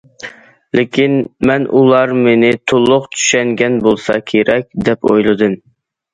لېكىن 0.77 1.17
مەن 1.49 1.67
ئۇلار 1.79 2.13
مېنى 2.21 2.49
تولۇق 2.73 3.07
چۈشەنگەن 3.17 3.79
بولسا 3.85 4.19
كېرەك 4.33 4.69
دەپ 4.91 5.09
ئويلىدىم. 5.13 5.57